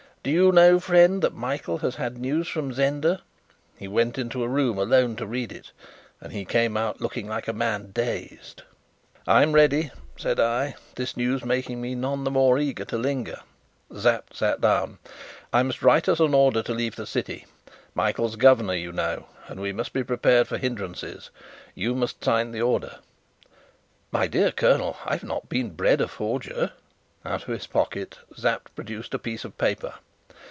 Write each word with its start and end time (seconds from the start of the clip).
Do 0.23 0.29
you 0.29 0.51
know, 0.51 0.79
friend, 0.79 1.19
that 1.23 1.33
Michael 1.33 1.79
has 1.79 1.95
had 1.95 2.15
news 2.15 2.47
from 2.47 2.71
Zenda? 2.73 3.23
He 3.75 3.87
went 3.87 4.19
into 4.19 4.43
a 4.43 4.47
room 4.47 4.77
alone 4.77 5.15
to 5.15 5.25
read 5.25 5.51
it 5.51 5.71
and 6.21 6.31
he 6.31 6.45
came 6.45 6.77
out 6.77 7.01
looking 7.01 7.27
like 7.27 7.47
a 7.47 7.53
man 7.53 7.89
dazed." 7.91 8.61
"I'm 9.25 9.51
ready," 9.53 9.89
said 10.17 10.39
I, 10.39 10.75
this 10.95 11.17
news 11.17 11.43
making 11.43 11.81
me 11.81 11.95
none 11.95 12.23
the 12.23 12.29
more 12.29 12.59
eager 12.59 12.85
to 12.85 12.99
linger. 12.99 13.39
Sapt 13.97 14.35
sat 14.35 14.61
down. 14.61 14.99
"I 15.51 15.63
must 15.63 15.81
write 15.81 16.07
us 16.07 16.19
an 16.19 16.35
order 16.35 16.61
to 16.61 16.71
leave 16.71 16.97
the 16.97 17.07
city. 17.07 17.47
Michael's 17.95 18.35
Governor, 18.35 18.75
you 18.75 18.91
know, 18.91 19.25
and 19.47 19.59
we 19.59 19.73
must 19.73 19.91
be 19.91 20.03
prepared 20.03 20.47
for 20.47 20.59
hindrances. 20.59 21.31
You 21.73 21.95
must 21.95 22.23
sign 22.23 22.51
the 22.51 22.61
order." 22.61 22.99
"My 24.11 24.27
dear 24.27 24.51
colonel, 24.51 24.97
I've 25.03 25.23
not 25.23 25.49
been 25.49 25.71
bred 25.71 25.99
a 25.99 26.07
forger!" 26.07 26.73
Out 27.25 27.41
of 27.41 27.47
his 27.55 27.65
pocket 27.65 28.19
Sapt 28.35 28.75
produced 28.75 29.15
a 29.15 29.17
piece 29.19 29.43
of 29.43 29.57
paper. 29.57 29.95